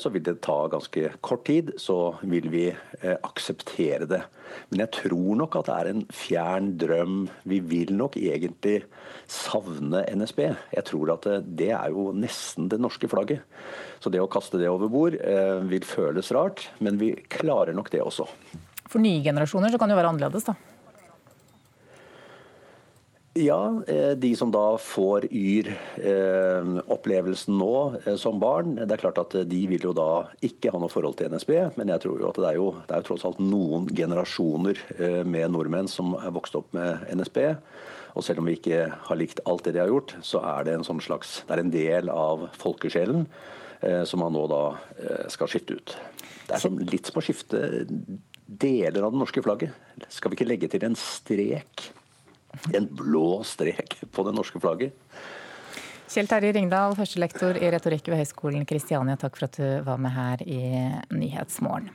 så 0.00 0.08
vil 0.08 0.22
det 0.24 0.38
ta 0.46 0.54
ganske 0.72 1.10
kort 1.26 1.42
tid. 1.44 1.72
Så 1.76 2.16
vil 2.24 2.46
vi 2.48 2.62
akseptere 3.02 4.06
det. 4.08 4.22
Men 4.70 4.80
jeg 4.84 4.92
tror 5.02 5.36
nok 5.42 5.58
at 5.58 5.68
det 5.68 5.74
er 5.74 5.90
en 5.90 6.04
fjern 6.16 6.70
drøm. 6.80 7.18
Vi 7.44 7.58
vil 7.60 7.92
nok 7.98 8.16
egentlig 8.16 8.86
savne 9.28 10.06
NSB. 10.16 10.40
Jeg 10.78 10.86
tror 10.88 11.12
at 11.18 11.28
det 11.44 11.72
er 11.76 11.92
jo 11.92 12.08
nesten 12.16 12.70
det 12.72 12.80
norske 12.80 13.10
flagget. 13.10 13.44
Så 14.00 14.08
det 14.14 14.22
å 14.22 14.30
kaste 14.32 14.62
det 14.62 14.70
over 14.70 14.88
bord 14.92 15.18
vil 15.68 15.90
føles 15.90 16.32
rart, 16.32 16.70
men 16.80 17.02
vi 17.02 17.12
klarer 17.36 17.76
nok 17.76 17.92
det 17.92 18.06
også. 18.06 18.30
For 18.90 19.02
nye 19.02 19.22
generasjoner 19.24 19.72
så 19.72 19.80
kan 19.80 19.90
det 19.90 19.96
jo 19.96 20.00
være 20.00 20.14
annerledes, 20.14 20.46
da? 20.46 20.54
Ja, 23.36 23.82
eh, 23.86 24.10
de 24.16 24.36
som 24.36 24.50
da 24.52 24.78
får 24.80 25.26
Yr-opplevelsen 25.28 27.52
eh, 27.52 27.58
nå 27.60 27.94
eh, 28.06 28.16
som 28.16 28.40
barn, 28.40 28.74
det 28.78 28.94
er 28.94 29.00
klart 29.02 29.18
at 29.20 29.34
de 29.50 29.66
vil 29.68 29.82
jo 29.84 29.92
da 29.96 30.28
ikke 30.46 30.70
ha 30.72 30.78
noe 30.80 30.88
forhold 30.92 31.16
til 31.18 31.30
NSB. 31.34 31.50
Men 31.76 31.88
jeg 31.92 32.00
tror 32.06 32.20
jo 32.22 32.28
at 32.30 32.38
det 32.40 32.48
er 32.48 32.56
jo, 32.56 32.68
det 32.86 32.92
er 32.94 33.00
jo 33.02 33.08
tross 33.10 33.26
alt 33.28 33.40
noen 33.42 33.84
generasjoner 33.92 34.76
med 35.28 35.46
nordmenn 35.52 35.88
som 35.90 36.14
er 36.16 36.32
vokst 36.32 36.56
opp 36.56 36.72
med 36.76 36.88
NSB. 37.12 37.38
Og 38.16 38.24
selv 38.24 38.38
om 38.40 38.46
vi 38.48 38.56
ikke 38.56 38.80
har 39.10 39.16
likt 39.20 39.40
alt 39.44 39.64
det 39.66 39.72
de 39.76 39.82
har 39.84 39.92
gjort, 39.92 40.10
så 40.24 40.38
er 40.56 40.60
det 40.64 40.72
en 40.78 40.88
sånn 40.88 41.04
slags, 41.04 41.28
det 41.44 41.52
er 41.52 41.60
en 41.60 41.74
del 41.74 42.08
av 42.12 42.48
folkesjelen 42.56 43.26
som 44.08 44.18
man 44.24 44.32
nå 44.32 44.46
da 44.48 44.80
skal 45.28 45.48
skifte 45.52 45.76
ut. 45.76 45.92
Det 46.48 46.54
er 46.56 46.62
som 46.62 46.78
litt 46.80 47.06
som 47.10 47.20
å 47.20 47.26
skifte 47.26 47.58
deler 48.46 49.02
av 49.02 49.12
det 49.12 49.20
norske 49.20 49.42
flagget. 49.42 49.74
Skal 50.08 50.32
vi 50.32 50.38
ikke 50.38 50.48
legge 50.48 50.70
til 50.72 50.86
en 50.86 50.96
strek? 50.98 51.88
En 52.74 52.88
blå 52.88 53.42
strek 53.44 53.98
på 54.12 54.24
det 54.26 54.34
norske 54.36 54.62
flagget? 54.62 54.96
Kjell 56.06 56.28
Terje 56.30 56.52
Ringdal, 56.54 56.94
førstelektor 56.96 57.58
i 57.58 57.70
retorikk 57.74 58.06
ved 58.12 58.22
Høgskolen 58.22 58.66
Kristiania, 58.68 59.18
takk 59.18 59.36
for 59.36 59.48
at 59.48 59.58
du 59.58 59.82
var 59.84 59.98
med 60.00 60.14
her 60.14 60.44
i 60.46 60.60
Nyhetsmorgen. 61.10 61.90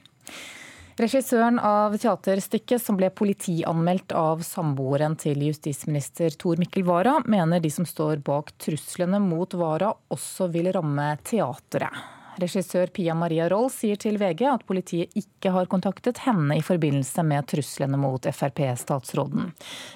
Regissøren 1.01 1.55
av 1.63 1.95
teaterstykket 1.97 2.83
som 2.83 2.97
ble 2.99 3.07
politianmeldt 3.15 4.11
av 4.13 4.43
samboeren 4.45 5.15
til 5.17 5.39
justisminister 5.47 6.35
Tor 6.37 6.59
Mikkel 6.61 6.83
Wara, 6.85 7.15
mener 7.25 7.63
de 7.63 7.71
som 7.73 7.87
står 7.87 8.19
bak 8.27 8.51
truslene 8.61 9.21
mot 9.23 9.55
Wara 9.57 9.93
også 10.11 10.51
vil 10.51 10.69
ramme 10.75 11.13
teatret. 11.25 11.95
Regissør 12.41 12.89
Pia 12.93 13.15
Maria 13.17 13.47
Roll 13.51 13.69
sier 13.73 13.99
til 14.01 14.17
VG 14.21 14.45
at 14.49 14.65
politiet 14.67 15.13
ikke 15.17 15.53
har 15.55 15.69
kontaktet 15.71 16.23
henne 16.25 16.57
i 16.57 16.65
forbindelse 16.65 17.23
med 17.27 17.47
truslene 17.51 17.99
mot 18.01 18.25
Frp-statsråden. 18.25 19.51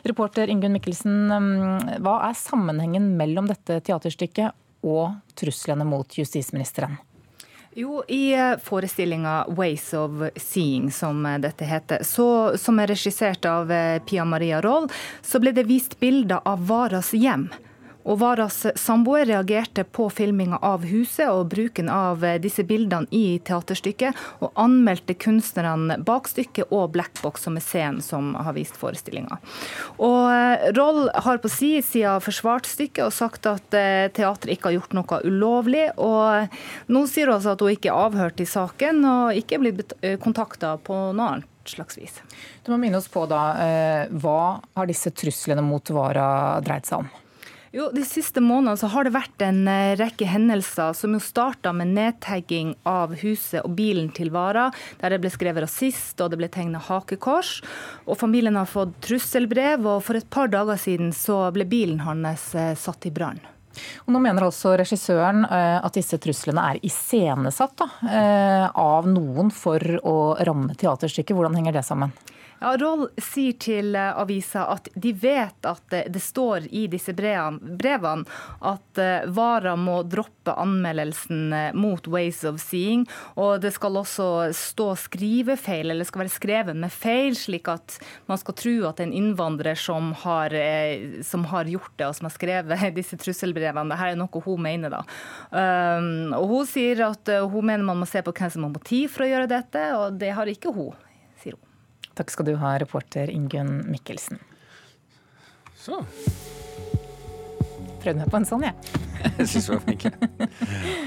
Reporter 0.05 0.51
Ingunn 0.51 0.77
Mikkelsen, 0.77 1.17
mm, 1.31 1.97
hva 2.05 2.19
er 2.29 2.37
sammenhengen 2.39 3.13
mellom 3.19 3.49
dette 3.51 3.81
teaterstykket 3.85 4.55
og 4.85 5.17
truslene 5.37 5.87
mot 5.87 6.17
justisministeren? 6.17 6.97
Jo, 7.75 8.03
i 8.07 8.33
eh, 8.33 8.57
forestillinga 8.63 9.45
'Ways 9.47 9.93
of 9.93 10.11
Seeing', 10.35 10.91
som 10.91 11.25
eh, 11.25 11.39
dette 11.43 11.65
heter, 11.65 12.03
så, 12.07 12.57
som 12.57 12.79
er 12.79 12.87
regissert 12.87 13.45
av 13.45 13.71
eh, 13.71 13.99
Pia 13.99 14.23
Maria 14.25 14.61
Roll, 14.63 14.87
så 15.21 15.41
ble 15.43 15.51
det 15.51 15.65
vist 15.67 15.97
bilder 15.99 16.39
av 16.47 16.63
Varas 16.69 17.11
hjem. 17.11 17.49
Og 18.05 18.19
Varas 18.21 18.61
samboer 18.79 19.25
reagerte 19.25 19.83
på 19.83 20.07
filminga 20.13 20.59
av 20.61 20.85
huset 20.85 21.27
og 21.29 21.49
bruken 21.53 21.89
av 21.89 22.21
disse 22.41 22.63
bildene 22.67 23.09
i 23.15 23.39
teaterstykket, 23.45 24.15
og 24.45 24.53
anmeldte 24.61 25.17
kunstnerne 25.17 25.97
bak 26.05 26.29
stykket 26.29 26.69
og 26.75 26.93
Blackbox, 26.93 27.45
som 27.47 27.57
scenen 27.61 28.03
som 28.05 28.33
har 28.37 28.55
vist 28.57 28.77
forestillinga. 28.77 29.39
Og 29.97 30.77
Roll 30.77 31.09
har 31.25 31.41
på 31.41 31.51
si 31.51 31.71
side 31.85 32.19
forsvart 32.23 32.69
stykket 32.69 33.07
og 33.07 33.15
sagt 33.15 33.49
at 33.49 33.65
teateret 33.73 34.53
ikke 34.53 34.69
har 34.69 34.77
gjort 34.79 34.95
noe 34.97 35.21
ulovlig. 35.25 35.87
Og 36.01 36.93
nå 36.93 37.05
sier 37.09 37.29
hun 37.29 37.39
altså 37.39 37.55
at 37.55 37.65
hun 37.65 37.73
ikke 37.73 37.91
er 37.91 38.05
avhørt 38.07 38.41
i 38.41 38.49
saken 38.49 39.03
og 39.09 39.41
ikke 39.41 39.57
er 39.57 39.65
blitt 39.65 39.97
eh, 40.01 40.17
kontakta 40.21 40.75
på 40.83 40.97
noe 41.15 41.33
annet 41.35 41.51
slags 41.69 41.97
vis. 41.97 42.19
Du 42.63 42.71
må 42.73 42.79
minne 42.81 42.99
oss 43.01 43.09
på 43.09 43.25
da, 43.29 43.43
eh, 43.61 44.13
Hva 44.13 44.61
har 44.77 44.89
disse 44.89 45.11
truslene 45.11 45.65
mot 45.65 45.89
Vara 45.89 46.61
dreid 46.65 46.85
seg 46.85 47.03
om? 47.03 47.24
Jo, 47.75 47.89
De 47.91 48.05
siste 48.07 48.39
månedene 48.39 48.79
så 48.79 48.87
har 48.87 49.03
det 49.03 49.11
vært 49.11 49.43
en 49.43 49.65
eh, 49.67 49.97
rekke 49.99 50.29
hendelser 50.31 50.93
som 50.95 51.11
jo 51.11 51.19
starta 51.19 51.73
med 51.75 51.89
nedtagging 51.91 52.69
av 52.87 53.17
huset 53.19 53.65
og 53.65 53.73
bilen 53.75 54.07
til 54.15 54.29
Vara, 54.31 54.69
der 55.01 55.11
det 55.11 55.17
ble 55.19 55.31
skrevet 55.33 55.65
rasist 55.65 56.23
og 56.23 56.31
det 56.31 56.39
ble 56.39 56.47
tegna 56.53 56.79
hakekors. 56.79 57.57
Og 58.07 58.15
Familien 58.21 58.55
har 58.55 58.69
fått 58.71 58.93
trusselbrev, 59.03 59.83
og 59.91 60.05
for 60.07 60.15
et 60.15 60.29
par 60.31 60.47
dager 60.53 60.79
siden 60.79 61.11
så 61.11 61.41
ble 61.51 61.67
bilen 61.67 61.99
hans 62.05 62.47
eh, 62.55 62.71
satt 62.79 63.09
i 63.09 63.11
brann. 63.11 63.43
Og 64.05 64.15
nå 64.15 64.21
mener 64.23 64.47
altså 64.47 64.77
regissøren 64.79 65.43
eh, 65.43 65.75
at 65.83 65.99
disse 65.99 66.15
truslene 66.23 66.63
er 66.71 66.79
iscenesatt 66.79 67.83
av 67.83 69.11
noen 69.11 69.51
for 69.51 69.99
å 69.99 70.15
ramme 70.47 70.79
teaterstykket. 70.79 71.35
Hvordan 71.35 71.59
henger 71.59 71.75
det 71.75 71.83
sammen? 71.83 72.15
Ja, 72.59 72.71
Roll 72.79 73.09
sier 73.19 73.55
til 73.59 73.95
eh, 73.99 74.15
avisa 74.15 74.63
at 74.71 74.87
de 74.95 75.11
vet 75.19 75.67
at 75.67 75.91
det 75.91 76.21
står 76.23 76.69
i 76.71 76.85
disse 76.91 77.11
brevene 77.15 78.23
at 78.65 79.01
eh, 79.01 79.27
Vara 79.35 79.75
må 79.75 79.97
droppe 80.07 80.53
anmeldelsen 80.55 81.53
eh, 81.53 81.75
mot 81.75 82.07
Ways 82.07 82.43
of 82.47 82.61
Seeing. 82.63 83.03
Og 83.35 83.59
det 83.63 83.73
skal 83.75 83.99
også 83.99 84.29
stå 84.55 84.87
skrivefeil, 85.03 85.91
eller 85.91 86.07
skal 86.07 86.23
være 86.23 86.35
skrevet 86.35 86.79
med 86.79 86.93
feil, 86.93 87.35
slik 87.35 87.67
at 87.71 87.97
man 88.29 88.39
skal 88.39 88.57
tro 88.57 88.75
at 88.89 89.03
en 89.03 89.13
innvandrer 89.15 89.75
som 89.79 90.13
har, 90.23 90.55
som 91.27 91.45
har 91.51 91.67
gjort 91.69 91.91
det, 91.99 92.07
og 92.07 92.15
som 92.17 92.29
har 92.29 92.35
skrevet 92.37 92.85
disse 92.99 93.19
trusselbrevene. 93.19 93.91
Dette 93.91 94.13
er 94.13 94.19
noe 94.19 94.43
hun 94.45 94.63
mener, 94.63 94.93
da. 94.93 95.01
Um, 95.51 96.33
og 96.37 96.47
hun 96.51 96.69
sier 96.69 97.01
at 97.07 97.29
hun 97.49 97.65
mener 97.65 97.85
man 97.87 97.99
må 98.01 98.07
se 98.09 98.21
på 98.23 98.33
hvem 98.35 98.51
som 98.53 98.67
har 98.67 98.73
motiv 98.75 99.11
for 99.15 99.25
å 99.25 99.31
gjøre 99.31 99.51
dette, 99.51 99.89
og 99.99 100.19
det 100.21 100.31
har 100.37 100.49
ikke 100.51 100.73
hun. 100.75 100.93
Takk 102.15 102.31
skal 102.31 102.47
du 102.47 102.55
ha, 102.61 102.75
reporter 102.79 103.31
Ingunn 103.31 103.81
Mikkelsen. 103.91 104.39
Så. 105.75 105.99
Prøvde 108.01 108.21
meg 108.21 108.29
på 108.31 108.39
en 108.39 108.47
sånn, 108.47 108.63
jeg. 108.65 109.01
jeg 109.39 109.49
syns 109.49 109.67
du 109.67 109.71
var 109.73 109.81
flink. 109.83 110.05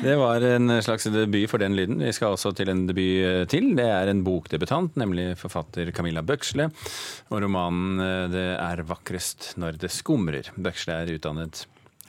Det 0.02 0.14
var 0.18 0.44
en 0.50 0.74
slags 0.84 1.06
debut 1.14 1.46
for 1.50 1.62
den 1.62 1.76
lyden. 1.78 2.02
Vi 2.02 2.12
skal 2.16 2.34
også 2.34 2.52
til 2.58 2.72
en 2.72 2.84
debut 2.88 3.48
til. 3.52 3.70
Det 3.78 3.86
er 3.86 4.10
en 4.10 4.24
bokdebutant, 4.26 4.98
nemlig 5.00 5.30
forfatter 5.40 5.92
Camilla 5.96 6.24
Bøksle. 6.26 6.68
Og 7.30 7.42
romanen 7.44 8.02
eh, 8.02 8.28
'Det 8.32 8.46
er 8.58 8.84
vakrest 8.88 9.54
når 9.56 9.80
det 9.80 9.94
skumrer'. 9.94 10.52
Bøksle 10.58 11.00
er 11.02 11.14
utdannet 11.16 11.64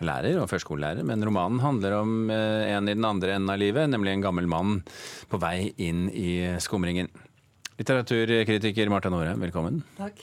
lærer 0.06 0.40
og 0.40 0.50
førskolelærer, 0.50 1.04
men 1.04 1.24
romanen 1.28 1.60
handler 1.60 1.98
om 2.00 2.30
eh, 2.32 2.72
en 2.74 2.88
i 2.88 2.96
den 2.96 3.06
andre 3.06 3.36
enden 3.36 3.52
av 3.52 3.60
livet, 3.60 3.90
nemlig 3.92 4.16
en 4.16 4.28
gammel 4.30 4.48
mann 4.48 4.80
på 5.30 5.40
vei 5.42 5.74
inn 5.78 6.08
i 6.10 6.58
skumringen. 6.64 7.12
Litteraturkritiker 7.80 8.90
Marta 8.92 9.10
Nore, 9.10 9.38
velkommen. 9.40 9.84
Takk. 9.96 10.20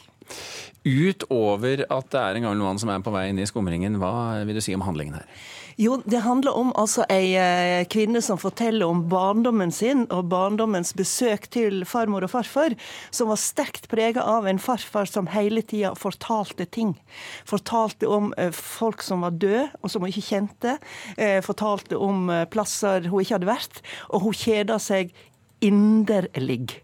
Utover 0.84 1.86
at 1.88 2.10
det 2.12 2.20
er 2.20 2.36
en 2.36 2.44
gammel 2.44 2.60
mann 2.66 2.80
som 2.80 2.90
er 2.92 3.00
på 3.02 3.14
vei 3.14 3.30
inn 3.30 3.40
i 3.40 3.46
skumringen, 3.48 3.96
hva 4.02 4.42
vil 4.44 4.58
du 4.58 4.60
si 4.60 4.74
om 4.76 4.84
handlingen 4.84 5.16
her? 5.16 5.30
Jo, 5.80 5.98
Det 6.04 6.22
handler 6.24 6.56
om 6.56 6.70
altså 6.76 7.04
ei 7.12 7.34
eh, 7.36 7.84
kvinne 7.92 8.22
som 8.24 8.38
forteller 8.40 8.88
om 8.88 9.02
barndommen 9.08 9.72
sin 9.72 10.06
og 10.08 10.28
barndommens 10.32 10.94
besøk 10.96 11.50
til 11.52 11.84
farmor 11.84 12.24
og 12.24 12.32
farfar, 12.32 12.76
som 13.10 13.28
var 13.28 13.40
sterkt 13.40 13.88
prega 13.92 14.24
av 14.24 14.48
en 14.48 14.60
farfar 14.60 15.08
som 15.08 15.28
hele 15.32 15.60
tida 15.60 15.92
fortalte 15.96 16.64
ting. 16.64 16.94
Fortalte 17.44 18.08
om 18.08 18.32
eh, 18.40 18.52
folk 18.56 19.04
som 19.04 19.24
var 19.24 19.36
døde, 19.36 19.66
og 19.82 19.92
som 19.92 20.04
hun 20.04 20.12
ikke 20.12 20.28
kjente. 20.30 20.76
Eh, 21.16 21.40
fortalte 21.44 22.00
om 22.00 22.28
plasser 22.52 23.08
hun 23.08 23.20
ikke 23.20 23.36
hadde 23.36 23.52
vært. 23.52 23.82
Og 24.12 24.28
hun 24.28 24.36
kjeda 24.36 24.80
seg 24.80 25.12
inderlig. 25.64 26.82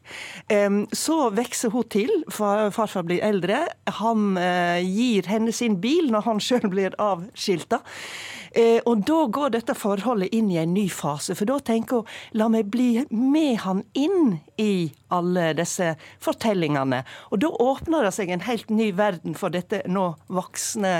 Så 0.92 1.16
vokser 1.36 1.72
hun 1.72 1.88
til, 1.92 2.12
farfar 2.32 3.06
blir 3.06 3.22
eldre. 3.24 3.64
Han 4.00 4.36
eh, 4.40 4.80
gir 4.84 5.28
henne 5.30 5.52
sin 5.54 5.78
bil 5.82 6.10
når 6.12 6.26
han 6.28 6.42
sjøl 6.46 6.68
blir 6.72 6.96
avskilta. 7.02 7.82
Eh, 8.54 8.80
og 8.84 9.04
da 9.08 9.22
går 9.32 9.54
dette 9.54 9.74
forholdet 9.76 10.34
inn 10.36 10.50
i 10.52 10.58
en 10.60 10.74
ny 10.74 10.84
fase, 10.92 11.36
for 11.38 11.48
da 11.48 11.56
tenker 11.64 12.02
hun 12.02 12.36
la 12.36 12.48
meg 12.52 12.68
bli 12.72 13.04
med 13.08 13.62
han 13.64 13.80
inn 13.96 14.36
i 14.60 14.90
alle 15.12 15.52
disse 15.56 15.94
fortellingene. 16.22 17.02
Og 17.32 17.40
da 17.44 17.52
åpner 17.64 18.06
det 18.06 18.12
seg 18.16 18.32
en 18.32 18.44
helt 18.44 18.68
ny 18.72 18.90
verden 18.96 19.36
for 19.38 19.54
dette 19.54 19.82
nå 19.88 20.10
voksne 20.32 20.94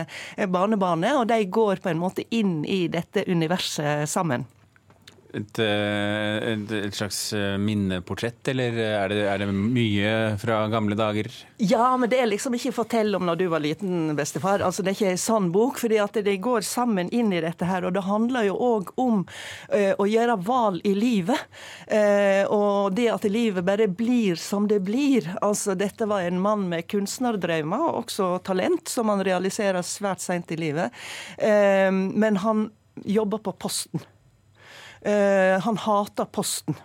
barnebarnet, 0.48 1.18
og 1.18 1.28
de 1.32 1.42
går 1.44 1.84
på 1.84 1.92
en 1.92 2.00
måte 2.00 2.24
inn 2.32 2.62
i 2.64 2.86
dette 2.92 3.26
universet 3.28 4.08
sammen. 4.10 4.48
Et, 5.32 5.58
eh, 5.64 6.52
et, 6.52 6.72
et, 6.76 6.94
slags 6.94 7.18
eh, 7.32 7.54
minneportrett, 7.56 8.48
eller 8.52 8.76
er 8.76 9.08
det, 9.08 9.20
er 9.30 9.40
det, 9.40 9.46
mye 9.52 10.10
fra 10.40 10.58
gamle 10.68 10.96
dager? 10.98 11.30
Ja, 11.56 11.94
men 11.96 12.10
det 12.12 12.18
er 12.20 12.28
liksom 12.28 12.52
ikke 12.58 12.74
'fortell 12.76 13.16
om 13.16 13.24
når 13.24 13.40
du 13.40 13.46
var 13.48 13.64
liten, 13.64 14.12
bestefar'. 14.18 14.60
Altså, 14.60 14.84
Det 14.84 14.92
er 14.92 14.98
ikke 14.98 15.14
en 15.14 15.22
sånn 15.24 15.48
bok, 15.54 15.80
fordi 15.80 16.00
at 16.04 16.20
det 16.20 16.36
går 16.44 16.60
sammen 16.68 17.08
inn 17.16 17.32
i 17.32 17.40
dette 17.40 17.64
her. 17.64 17.86
Og 17.88 17.96
det 17.96 18.04
handler 18.04 18.50
jo 18.50 18.58
òg 18.60 18.92
om 19.00 19.24
uh, 19.24 19.94
å 19.96 20.04
gjøre 20.04 20.36
valg 20.44 20.84
i 20.84 20.92
livet. 20.94 21.48
Uh, 21.88 22.44
og 22.52 22.92
det 22.96 23.08
at 23.14 23.24
livet 23.24 23.64
bare 23.64 23.88
blir 23.88 24.36
som 24.36 24.68
det 24.68 24.82
blir. 24.84 25.24
Altså, 25.40 25.74
Dette 25.78 26.04
var 26.06 26.26
en 26.26 26.40
mann 26.40 26.68
med 26.68 26.88
kunstnerdrømmer, 26.92 27.88
og 27.88 28.04
også 28.04 28.42
talent, 28.44 28.84
som 28.88 29.08
han 29.08 29.24
realiserer 29.24 29.80
svært 29.80 30.20
seint 30.20 30.52
i 30.52 30.60
livet. 30.60 30.92
Uh, 31.40 31.88
men 31.88 32.36
han 32.44 32.68
jobber 33.08 33.40
på 33.40 33.56
Posten. 33.56 34.02
Eh, 35.04 35.58
han 35.64 35.78
hater 35.78 36.24
Posten 36.24 36.76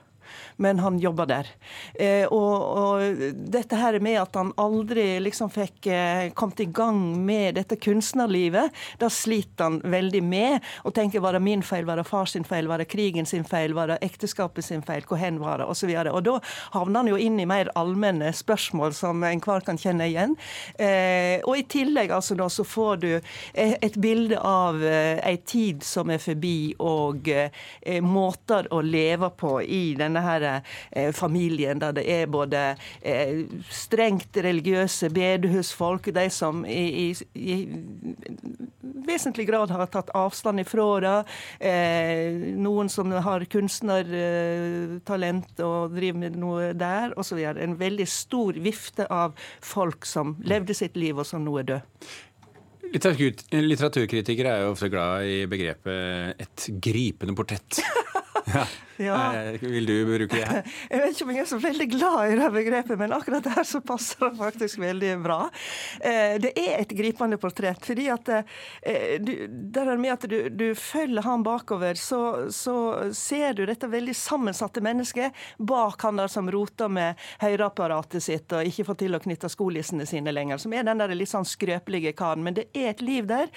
men 0.57 0.79
han 0.79 0.99
jobber 0.99 1.25
der. 1.25 1.49
Eh, 1.93 2.25
og, 2.25 2.53
og, 2.77 3.23
dette 3.53 3.77
her 3.77 3.99
med 4.03 4.19
at 4.21 4.37
han 4.37 4.51
aldri 4.59 5.05
liksom 5.21 5.51
fikk 5.53 5.89
eh, 5.93 6.29
kommet 6.37 6.63
i 6.65 6.69
gang 6.73 6.99
med 7.25 7.57
dette 7.59 7.77
kunstnerlivet, 7.81 8.73
da 9.01 9.09
sliter 9.13 9.67
han 9.67 9.79
veldig 9.85 10.23
med 10.25 10.65
og 10.83 10.95
tenker 10.97 11.21
var 11.23 11.37
det 11.37 11.43
min 11.45 11.63
feil, 11.65 11.85
var 11.87 12.01
det 12.01 12.07
far 12.09 12.29
sin 12.29 12.45
feil, 12.47 12.67
var 12.69 12.81
det 12.81 12.89
krigen 12.91 13.29
sin 13.29 13.45
feil, 13.47 13.75
var 13.77 13.91
det 13.91 13.99
ekteskapet 14.05 14.65
sin 14.65 14.83
feil, 14.85 15.05
hvor 15.07 15.21
hen 15.21 15.39
var 15.41 15.61
det, 15.61 15.69
osv. 15.69 15.93
Og, 15.93 16.11
og 16.17 16.25
da 16.25 16.35
havner 16.75 17.03
han 17.03 17.11
jo 17.11 17.21
inn 17.21 17.39
i 17.41 17.47
mer 17.49 17.71
allmenne 17.77 18.33
spørsmål 18.35 18.95
som 18.97 19.23
enhver 19.27 19.65
kan 19.67 19.79
kjenne 19.79 20.09
igjen. 20.09 20.35
Eh, 20.81 21.37
og 21.45 21.57
i 21.57 21.67
tillegg 21.69 22.11
altså 22.13 22.37
da 22.37 22.49
så 22.51 22.65
får 22.67 23.01
du 23.03 23.09
et 23.53 23.95
bilde 24.01 24.39
av 24.41 24.81
ei 24.81 25.37
tid 25.45 25.83
som 25.85 26.09
er 26.13 26.21
forbi, 26.21 26.73
og 26.81 27.27
måter 28.03 28.67
å 28.73 28.81
leve 28.85 29.29
på 29.37 29.57
i 29.61 29.81
denne 29.99 30.21
her 30.23 30.46
eh, 30.91 31.11
familien, 31.15 31.79
der 31.81 31.91
det 31.97 32.05
er 32.11 32.27
både 32.31 32.75
eh, 33.01 33.45
strengt 33.73 34.37
religiøse 34.43 35.09
bedehusfolk, 35.13 36.05
de 36.15 36.29
som 36.33 36.65
i, 36.65 37.07
i, 37.07 37.15
i, 37.33 37.67
vesentlig 39.07 39.47
grad 39.49 39.71
har 39.73 39.85
tatt 39.91 40.09
avstand 40.17 40.59
ifra 40.63 40.87
det, 41.03 41.17
eh, 41.71 42.31
noen 42.57 42.89
som 42.91 43.11
har 43.11 43.45
kunstnertalent 43.51 45.59
og 45.65 45.91
driver 45.95 46.19
med 46.25 46.33
noe 46.39 46.73
der, 46.77 47.13
osv. 47.19 47.37
En 47.47 47.79
veldig 47.79 48.07
stor 48.09 48.53
vifte 48.63 49.05
av 49.13 49.33
folk 49.63 50.05
som 50.05 50.35
levde 50.47 50.73
sitt 50.77 50.95
liv, 50.99 51.17
og 51.17 51.25
som 51.27 51.43
nå 51.45 51.59
er 51.61 51.65
død. 51.73 51.83
Litteraturkritikere 52.87 54.53
er 54.53 54.61
jo 54.63 54.71
ofte 54.71 54.87
glad 54.91 55.27
i 55.27 55.45
begrepet 55.49 56.39
'et 56.39 56.69
gripende 56.81 57.35
portrett'. 57.35 57.81
Ja. 58.47 58.63
Vil 59.61 59.85
du 59.85 59.95
bruke 60.05 60.35
det? 60.35 60.63
Jeg 60.89 61.01
vet 61.01 61.13
ikke 61.13 61.25
om 61.27 61.31
jeg 61.33 61.41
er 61.43 61.49
så 61.49 61.57
veldig 61.61 61.87
glad 61.91 62.31
i 62.31 62.37
det 62.39 62.47
begrepet, 62.53 62.99
men 62.99 63.13
akkurat 63.13 63.45
det 63.45 63.53
her 63.53 63.65
så 63.67 63.81
passer 63.85 64.23
det 64.25 64.39
faktisk 64.39 64.79
veldig 64.81 65.11
bra. 65.21 65.37
Eh, 65.99 66.37
det 66.41 66.53
er 66.57 66.79
et 66.79 66.93
gripende 66.97 67.37
portrett. 67.41 67.83
fordi 67.85 68.07
at 68.13 68.29
eh, 68.31 69.17
du, 69.21 69.33
der 69.47 69.91
med 69.97 70.13
at 70.15 70.27
du, 70.29 70.37
du 70.49 70.75
følger 70.75 71.25
han 71.25 71.43
bakover, 71.45 71.99
så, 71.99 72.49
så, 72.53 72.75
ser 73.13 73.53
du 73.53 73.65
dette 73.65 73.89
veldig 73.89 74.15
sammensatte 74.15 74.81
mennesket 74.83 75.35
bak 75.57 76.01
han 76.05 76.21
der 76.21 76.31
som 76.31 76.49
roter 76.51 76.89
med 76.91 77.19
høyreapparatet 77.41 78.23
sitt 78.23 78.53
og 78.55 78.67
ikke 78.67 78.87
får 78.87 78.99
til 79.03 79.17
å 79.17 79.21
knytte 79.23 79.51
skolissene 79.51 80.07
sine 80.09 80.33
lenger. 80.33 80.61
Som 80.61 80.73
er 80.73 80.87
den 80.87 81.01
der 81.01 81.13
litt 81.15 81.31
sånn 81.31 81.47
skrøpelige 81.47 82.15
karen. 82.17 82.45
Men 82.45 82.57
det 82.57 82.69
er 82.73 82.91
et 82.93 83.03
liv 83.05 83.27
der. 83.29 83.51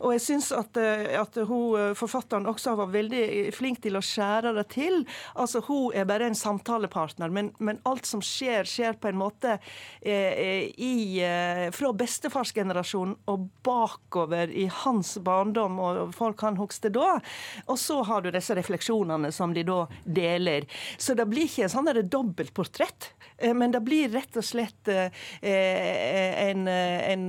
Og 0.00 0.16
jeg 0.16 0.24
syns 0.24 0.52
at, 0.56 0.76
at 0.76 1.40
hun, 1.48 1.94
forfatteren 1.98 2.48
også 2.48 2.76
var 2.78 2.92
veldig 2.94 3.24
flink 3.56 3.82
til 3.84 3.98
å 3.98 4.04
skjære 4.04 4.54
det 4.56 4.68
til 4.72 4.85
til. 4.86 5.04
Altså, 5.34 5.60
Hun 5.66 5.94
er 5.94 6.06
bare 6.08 6.26
en 6.30 6.38
samtalepartner, 6.38 7.30
men, 7.30 7.52
men 7.58 7.80
alt 7.88 8.06
som 8.06 8.22
skjer, 8.24 8.66
skjer 8.68 8.98
på 9.00 9.10
en 9.10 9.20
måte 9.20 9.58
eh, 10.00 10.32
eh 10.32 10.66
i, 10.76 11.20
eh, 11.24 11.70
fra 11.74 11.92
bestefarsgenerasjonen 11.96 13.16
og 13.30 13.48
bakover 13.64 14.50
i 14.50 14.66
hans 14.82 15.16
barndom 15.24 15.78
og 15.80 16.14
folk 16.14 16.42
han 16.44 16.58
husker 16.60 16.92
da. 16.94 17.18
Og 17.66 17.78
så 17.80 18.02
har 18.06 18.22
du 18.22 18.30
disse 18.34 18.54
refleksjonene 18.56 19.32
som 19.32 19.54
de 19.54 19.64
da 19.66 19.84
deler. 20.04 20.66
Så 20.98 21.14
det 21.14 21.28
blir 21.30 21.48
ikke 21.48 21.66
en 21.66 21.74
sånn 21.74 21.92
dobbeltportrett, 22.10 23.12
eh, 23.38 23.54
men 23.54 23.72
det 23.74 23.82
blir 23.86 24.10
rett 24.14 24.36
og 24.36 24.44
slett 24.44 24.88
eh, 24.92 25.10
eh 25.42 26.34
en, 26.46 26.66
en, 26.68 27.24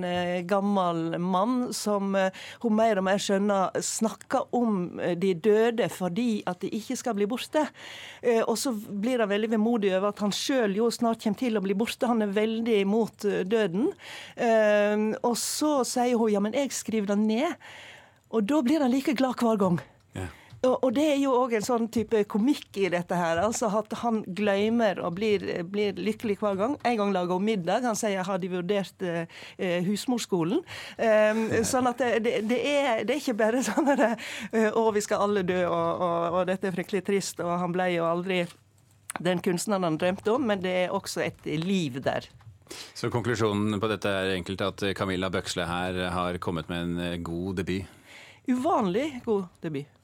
gammel 0.48 1.18
mann 1.20 1.72
som 1.74 2.14
hun 2.62 2.76
mer 2.76 3.00
og 3.00 3.06
mer 3.08 3.22
skjønner 3.22 3.80
snakker 3.84 4.54
om 4.56 5.00
de 5.18 5.32
døde 5.34 5.88
fordi 5.92 6.44
at 6.48 6.62
de 6.62 6.70
ikke 6.78 6.98
skal 7.00 7.16
bli 7.18 7.28
borte 7.30 7.47
borte. 7.48 7.68
Eh, 8.22 8.44
og 8.44 8.58
så 8.58 8.74
blir 8.74 9.20
han 9.20 9.30
veldig 9.30 9.52
vemodig 9.56 9.94
over 9.96 10.12
at 10.12 10.20
han 10.24 10.32
sjøl 10.32 10.76
jo 10.78 10.90
snart 10.92 11.24
kommer 11.24 11.40
til 11.40 11.58
å 11.58 11.64
bli 11.64 11.76
borte. 11.78 12.08
Han 12.08 12.22
er 12.22 12.34
veldig 12.34 12.80
imot 12.84 13.26
eh, 13.26 13.44
døden. 13.46 13.92
Eh, 14.36 15.16
og 15.24 15.38
så 15.38 15.84
sier 15.88 16.18
hun 16.18 16.32
ja, 16.32 16.40
men 16.40 16.54
jeg 16.54 16.72
skriver 16.72 17.14
det 17.14 17.20
ned. 17.24 17.70
Og 18.32 18.44
da 18.44 18.62
blir 18.62 18.82
han 18.84 18.92
like 18.92 19.16
glad 19.16 19.40
hver 19.40 19.58
gang. 19.58 19.80
Og, 20.76 20.92
det 20.96 21.06
er 21.14 21.18
jo 21.22 21.34
òg 21.38 21.56
en 21.58 21.66
sånn 21.66 21.88
type 21.94 22.24
komikk 22.32 22.80
i 22.82 22.90
dette 22.92 23.16
her. 23.18 23.42
altså 23.44 23.70
At 23.80 23.94
han 24.02 24.22
glemmer 24.38 25.00
og 25.06 25.16
blir, 25.18 25.44
blir 25.68 25.98
lykkelig 25.98 26.38
hver 26.42 26.58
gang. 26.60 26.78
En 26.84 26.98
gang 27.02 27.14
lager 27.16 27.38
hun 27.40 27.48
middag. 27.48 27.86
Han 27.88 27.96
sier 27.96 28.24
'har 28.24 28.38
de 28.38 28.50
vurdert 28.52 29.02
eh, 29.02 29.84
husmorskolen'? 29.86 30.64
Um, 30.98 31.64
sånn 31.64 31.88
at 31.88 31.98
det, 31.98 32.24
det, 32.24 32.34
det, 32.50 32.60
er, 32.62 33.04
det, 33.04 33.16
er, 33.16 33.22
ikke 33.22 33.38
bare 33.38 33.64
sånn 33.70 33.88
at 33.94 34.20
'å, 34.74 34.92
vi 34.94 35.02
skal 35.02 35.24
alle 35.28 35.44
dø', 35.44 35.66
og, 35.68 36.02
og, 36.02 36.34
og, 36.34 36.48
dette 36.48 36.68
er 36.68 36.76
fryktelig 36.76 37.04
trist', 37.04 37.44
og 37.44 37.60
han 37.60 37.72
ble 37.72 37.92
jo 37.96 38.06
aldri 38.06 38.46
den 39.20 39.40
kunstneren 39.42 39.84
han 39.84 39.98
drømte 39.98 40.32
om, 40.32 40.42
men 40.42 40.62
det 40.62 40.74
er 40.86 40.94
også 40.94 41.24
et 41.26 41.46
liv 41.46 42.02
der. 42.04 42.28
Så 42.94 43.10
konklusjonen 43.10 43.80
på 43.80 43.88
dette 43.88 44.10
er 44.12 44.36
enkelt 44.36 44.62
at 44.62 44.84
Camilla 44.98 45.30
Bøksle 45.30 45.66
her 45.66 46.10
har 46.12 46.38
kommet 46.44 46.70
med 46.70 46.84
en 46.84 47.24
god 47.24 47.56
debut? 47.62 47.86
Uvanlig 48.48 49.22
god 49.26 49.48
debut. 49.62 49.97